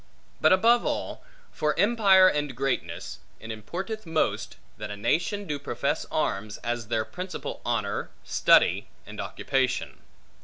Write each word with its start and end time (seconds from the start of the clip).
But 0.41 0.51
above 0.51 0.83
all, 0.83 1.23
for 1.51 1.77
empire 1.77 2.27
and 2.27 2.55
greatness, 2.55 3.19
it 3.39 3.51
importeth 3.51 4.03
most, 4.07 4.57
that 4.77 4.89
a 4.89 4.97
nation 4.97 5.45
do 5.45 5.59
profess 5.59 6.07
arms, 6.11 6.57
as 6.63 6.87
their 6.87 7.05
principal 7.05 7.61
honor, 7.65 8.09
study, 8.23 8.87
and 9.05 9.21
occupation. 9.21 9.99